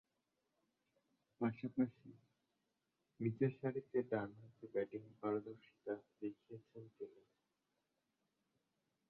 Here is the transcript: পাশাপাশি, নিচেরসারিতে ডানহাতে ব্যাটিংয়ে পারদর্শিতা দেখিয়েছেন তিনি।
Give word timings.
পাশাপাশি, 1.41 2.09
নিচেরসারিতে 3.19 3.99
ডানহাতে 4.11 4.65
ব্যাটিংয়ে 4.73 5.13
পারদর্শিতা 5.21 5.93
দেখিয়েছেন 6.21 6.83
তিনি। 6.97 7.21